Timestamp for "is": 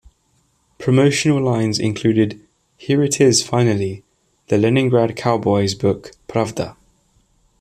3.21-3.43